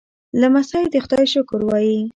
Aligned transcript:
لمسی 0.39 0.83
د 0.89 0.95
خدای 1.03 1.25
شکر 1.33 1.59
وايي. 1.65 2.01